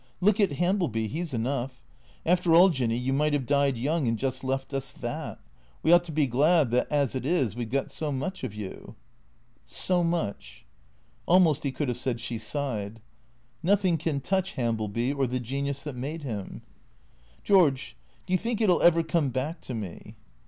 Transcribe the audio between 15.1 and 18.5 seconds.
or the genius that made him.''" George— do you